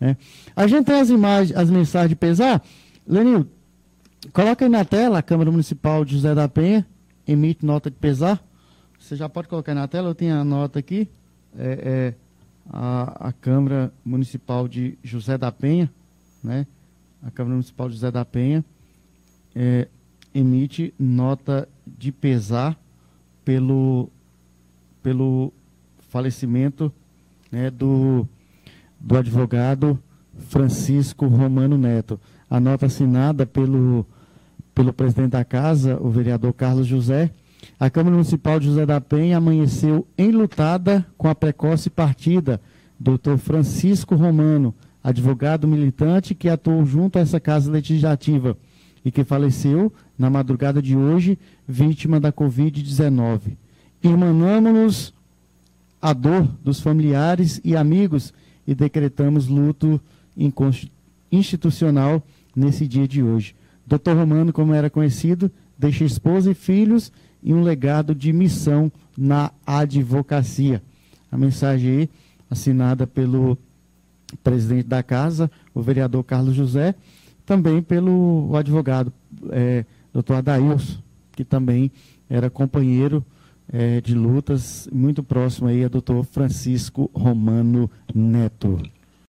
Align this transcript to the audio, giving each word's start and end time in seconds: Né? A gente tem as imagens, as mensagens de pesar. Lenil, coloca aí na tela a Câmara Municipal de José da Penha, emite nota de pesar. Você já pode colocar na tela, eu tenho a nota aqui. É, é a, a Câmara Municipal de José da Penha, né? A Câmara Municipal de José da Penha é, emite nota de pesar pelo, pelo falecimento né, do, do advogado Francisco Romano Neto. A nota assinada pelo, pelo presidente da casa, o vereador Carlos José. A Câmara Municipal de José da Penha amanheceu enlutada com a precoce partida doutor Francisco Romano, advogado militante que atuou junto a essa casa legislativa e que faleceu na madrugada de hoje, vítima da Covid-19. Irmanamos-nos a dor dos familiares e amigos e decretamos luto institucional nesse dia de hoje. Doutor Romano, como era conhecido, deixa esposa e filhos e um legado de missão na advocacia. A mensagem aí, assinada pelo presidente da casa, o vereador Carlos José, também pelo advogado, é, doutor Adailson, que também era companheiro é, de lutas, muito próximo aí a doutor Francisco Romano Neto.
Né? 0.00 0.16
A 0.54 0.66
gente 0.66 0.86
tem 0.86 1.00
as 1.00 1.10
imagens, 1.10 1.56
as 1.56 1.70
mensagens 1.70 2.10
de 2.10 2.16
pesar. 2.16 2.62
Lenil, 3.06 3.46
coloca 4.32 4.64
aí 4.64 4.68
na 4.68 4.84
tela 4.84 5.18
a 5.18 5.22
Câmara 5.22 5.50
Municipal 5.50 6.04
de 6.04 6.14
José 6.14 6.34
da 6.34 6.48
Penha, 6.48 6.86
emite 7.26 7.64
nota 7.64 7.90
de 7.90 7.96
pesar. 7.96 8.42
Você 8.98 9.16
já 9.16 9.28
pode 9.28 9.48
colocar 9.48 9.74
na 9.74 9.88
tela, 9.88 10.10
eu 10.10 10.14
tenho 10.14 10.34
a 10.34 10.44
nota 10.44 10.78
aqui. 10.78 11.08
É, 11.56 12.14
é 12.14 12.14
a, 12.70 13.28
a 13.28 13.32
Câmara 13.32 13.92
Municipal 14.04 14.68
de 14.68 14.98
José 15.02 15.38
da 15.38 15.50
Penha, 15.50 15.90
né? 16.42 16.66
A 17.22 17.30
Câmara 17.30 17.54
Municipal 17.54 17.88
de 17.88 17.94
José 17.94 18.10
da 18.10 18.24
Penha 18.24 18.64
é, 19.54 19.88
emite 20.34 20.94
nota 20.98 21.68
de 21.86 22.12
pesar 22.12 22.78
pelo, 23.44 24.08
pelo 25.02 25.52
falecimento 26.10 26.92
né, 27.50 27.70
do, 27.70 28.28
do 29.00 29.16
advogado 29.16 29.98
Francisco 30.48 31.26
Romano 31.26 31.76
Neto. 31.76 32.20
A 32.48 32.58
nota 32.58 32.86
assinada 32.86 33.44
pelo, 33.46 34.06
pelo 34.74 34.92
presidente 34.92 35.32
da 35.32 35.44
casa, 35.44 35.98
o 36.00 36.08
vereador 36.08 36.52
Carlos 36.52 36.86
José. 36.86 37.30
A 37.78 37.90
Câmara 37.90 38.14
Municipal 38.14 38.58
de 38.58 38.66
José 38.66 38.86
da 38.86 39.00
Penha 39.00 39.36
amanheceu 39.36 40.06
enlutada 40.16 41.04
com 41.16 41.28
a 41.28 41.34
precoce 41.34 41.90
partida 41.90 42.60
doutor 42.98 43.38
Francisco 43.38 44.16
Romano, 44.16 44.74
advogado 45.02 45.68
militante 45.68 46.34
que 46.34 46.48
atuou 46.48 46.84
junto 46.84 47.18
a 47.18 47.22
essa 47.22 47.38
casa 47.38 47.70
legislativa 47.70 48.56
e 49.04 49.10
que 49.10 49.24
faleceu 49.24 49.92
na 50.18 50.28
madrugada 50.28 50.82
de 50.82 50.96
hoje, 50.96 51.38
vítima 51.66 52.18
da 52.18 52.32
Covid-19. 52.32 53.56
Irmanamos-nos 54.02 55.14
a 56.02 56.12
dor 56.12 56.48
dos 56.64 56.80
familiares 56.80 57.60
e 57.64 57.76
amigos 57.76 58.32
e 58.68 58.74
decretamos 58.74 59.48
luto 59.48 59.98
institucional 61.32 62.22
nesse 62.54 62.86
dia 62.86 63.08
de 63.08 63.22
hoje. 63.22 63.56
Doutor 63.86 64.14
Romano, 64.14 64.52
como 64.52 64.74
era 64.74 64.90
conhecido, 64.90 65.50
deixa 65.78 66.04
esposa 66.04 66.50
e 66.50 66.54
filhos 66.54 67.10
e 67.42 67.54
um 67.54 67.62
legado 67.62 68.14
de 68.14 68.30
missão 68.30 68.92
na 69.16 69.50
advocacia. 69.66 70.82
A 71.32 71.38
mensagem 71.38 71.90
aí, 71.90 72.10
assinada 72.50 73.06
pelo 73.06 73.56
presidente 74.44 74.86
da 74.86 75.02
casa, 75.02 75.50
o 75.74 75.80
vereador 75.80 76.22
Carlos 76.22 76.54
José, 76.54 76.94
também 77.46 77.80
pelo 77.80 78.54
advogado, 78.54 79.10
é, 79.48 79.86
doutor 80.12 80.34
Adailson, 80.34 80.98
que 81.32 81.42
também 81.42 81.90
era 82.28 82.50
companheiro 82.50 83.24
é, 83.72 84.00
de 84.00 84.14
lutas, 84.14 84.88
muito 84.92 85.22
próximo 85.22 85.68
aí 85.68 85.84
a 85.84 85.88
doutor 85.88 86.24
Francisco 86.24 87.10
Romano 87.14 87.90
Neto. 88.14 88.80